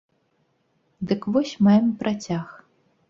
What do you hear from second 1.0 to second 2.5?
Дык вось, маем працяг.